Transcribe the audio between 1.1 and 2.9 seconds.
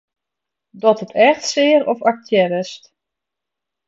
echt sear of aktearrest?